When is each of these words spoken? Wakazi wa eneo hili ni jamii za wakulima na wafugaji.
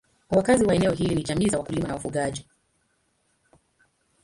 Wakazi 0.31 0.65
wa 0.65 0.75
eneo 0.75 0.91
hili 0.91 1.15
ni 1.15 1.23
jamii 1.23 1.47
za 1.49 1.57
wakulima 1.57 1.87
na 1.87 1.93
wafugaji. 1.93 2.47